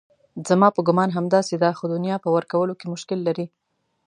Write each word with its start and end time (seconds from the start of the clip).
زما 0.49 0.67
په 0.75 0.81
ګومان 0.87 1.09
همداسې 1.17 1.55
ده 1.61 1.69
خو 1.77 1.85
دنیا 1.93 2.15
په 2.23 2.29
ورکولو 2.35 2.73
کې 2.79 2.85
مشکل 2.93 3.19
لري. 3.27 3.45